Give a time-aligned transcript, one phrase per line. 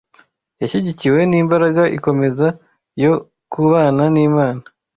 [0.61, 2.47] yashyigikiwe n’imbaraga ikomeza
[3.03, 3.13] yo
[3.51, 4.63] kubana n’Imana